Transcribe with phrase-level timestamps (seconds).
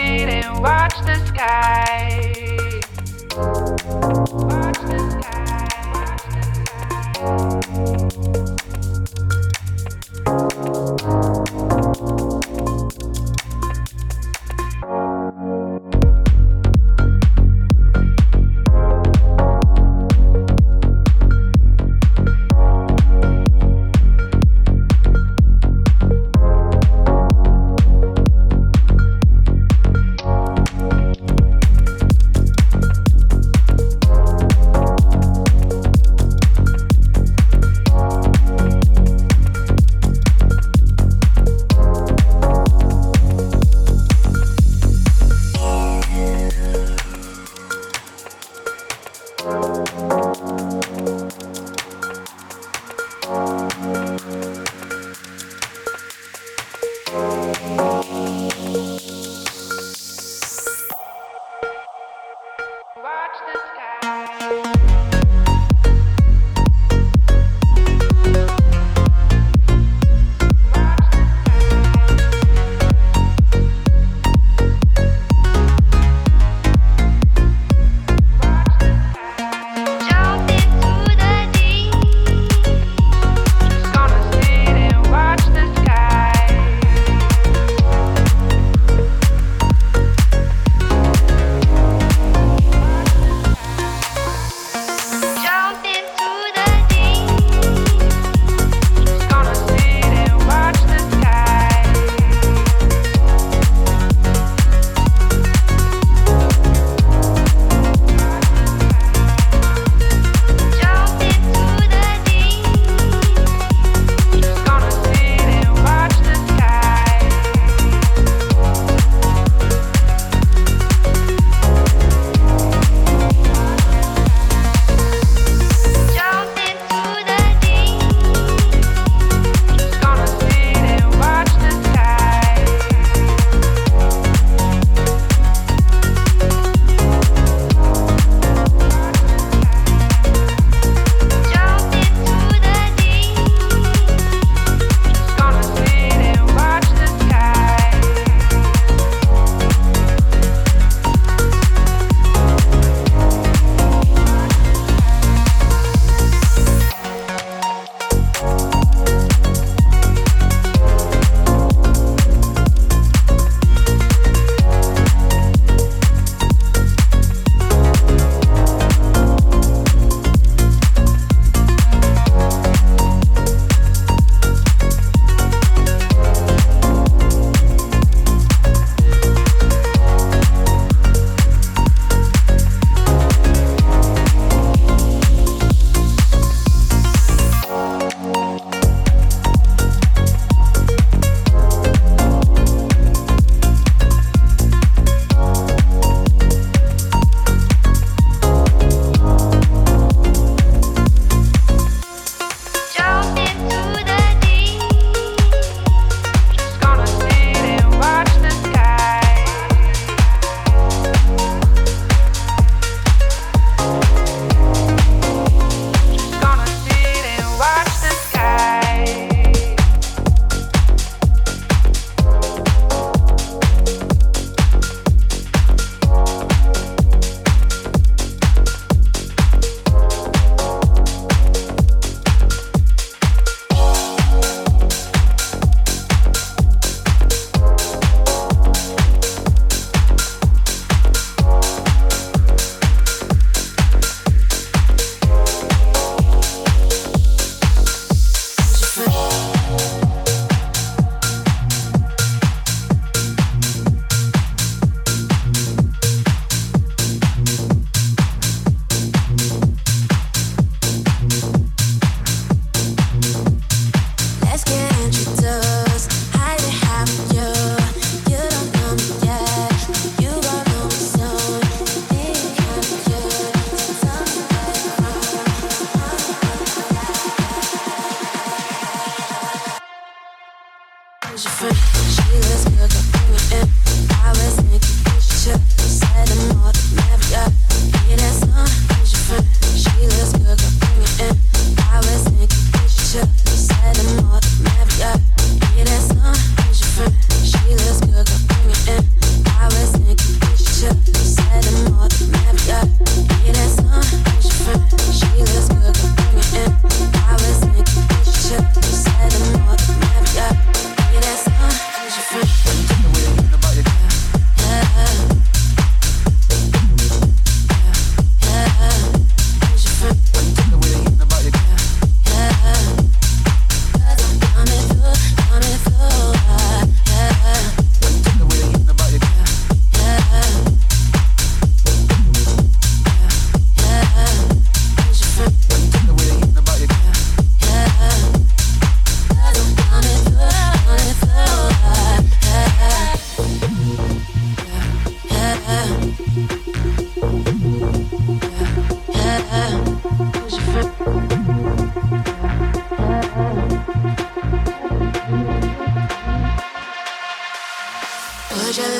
[0.00, 2.80] and watch the sky.
[3.34, 5.57] Watch the sky.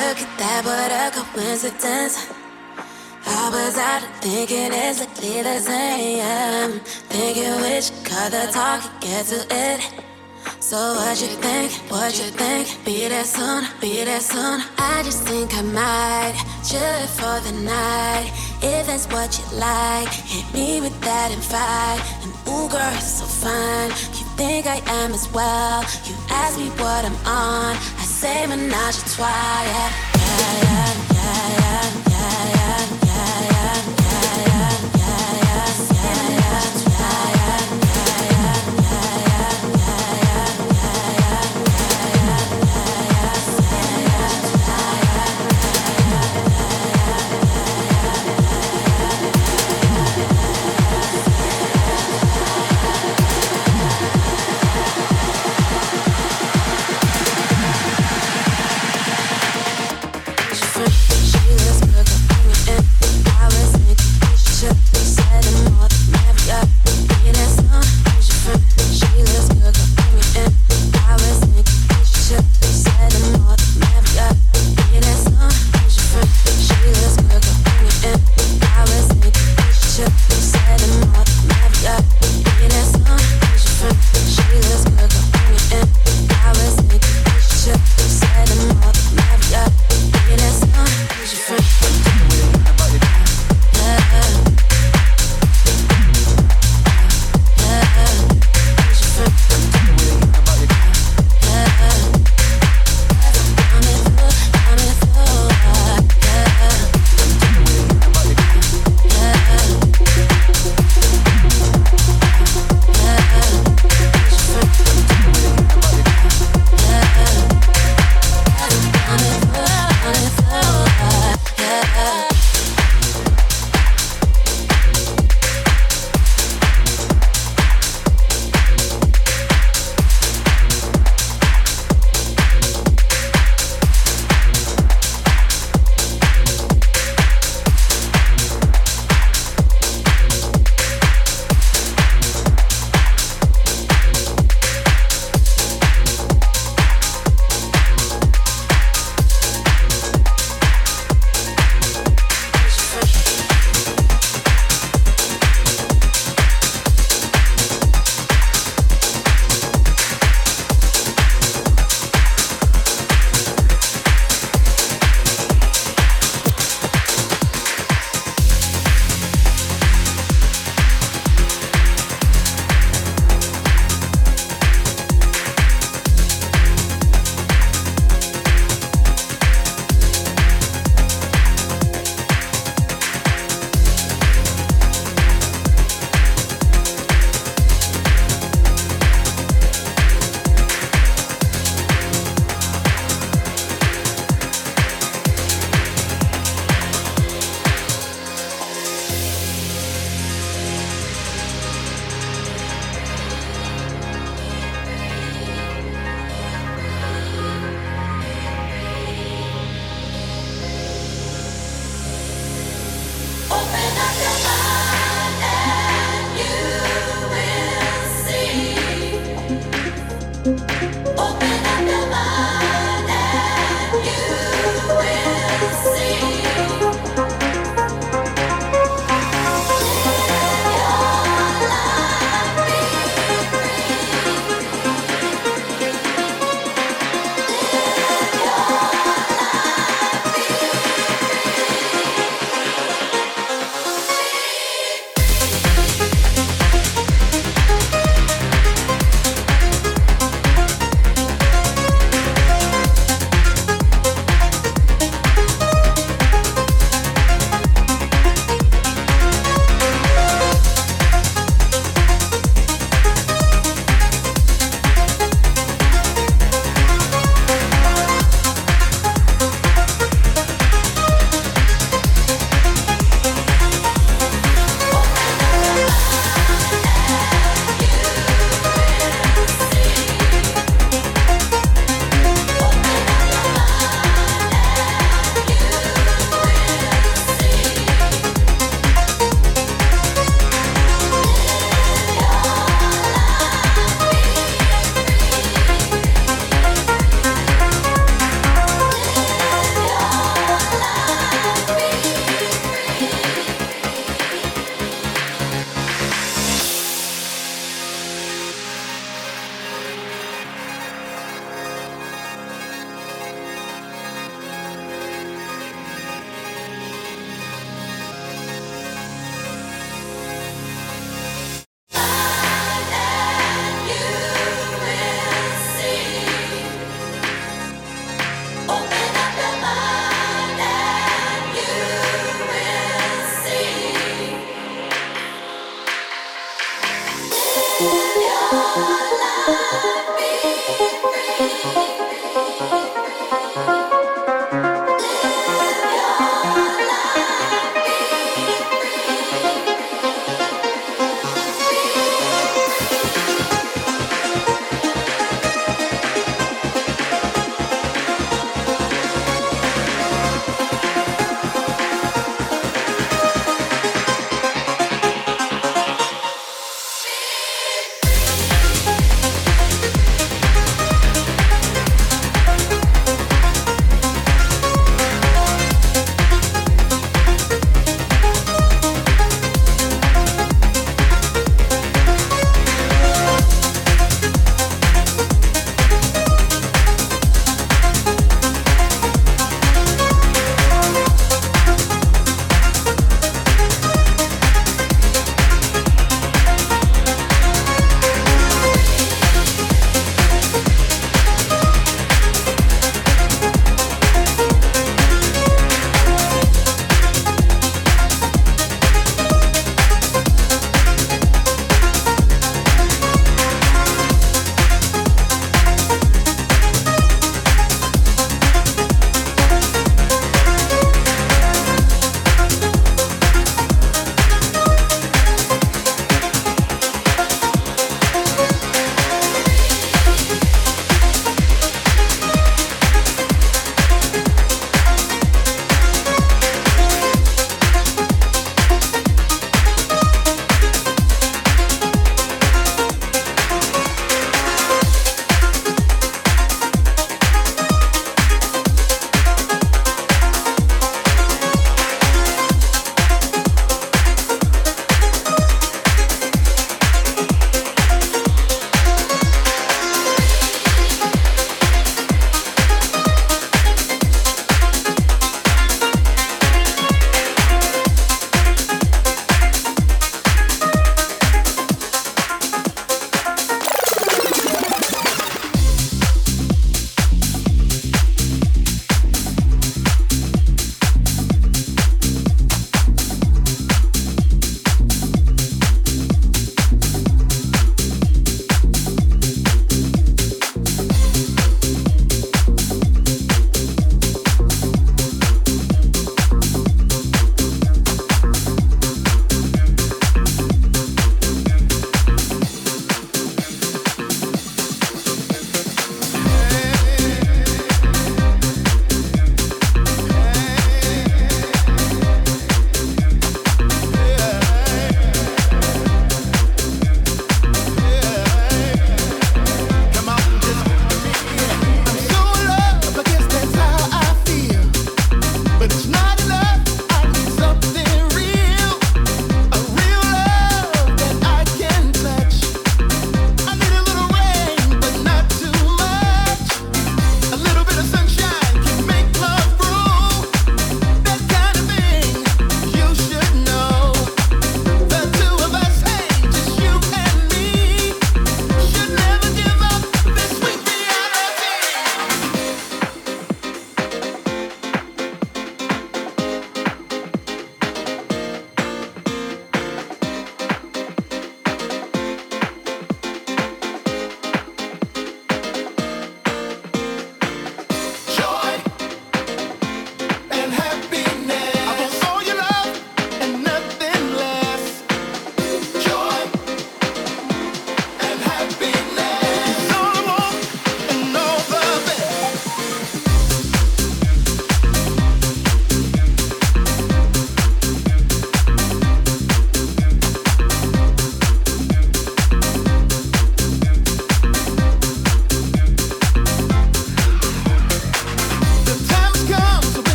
[0.00, 2.32] Look at that, what a coincidence.
[3.26, 6.80] I was out thinking exactly the same.
[7.12, 9.80] Thinking which color talk get to it.
[10.58, 12.82] So what you think, what you think?
[12.82, 14.62] Be there soon, be there soon.
[14.78, 18.32] I just think I might chill for the night.
[18.62, 22.00] If that's what you like, hit me with that invite.
[22.24, 23.90] And ooh, girl, it's so fine.
[24.16, 25.82] You think I am as well.
[26.08, 27.76] You ask me what I'm on.
[27.76, 31.94] I same and not yeah, yeah, yeah, yeah.
[31.94, 31.99] yeah.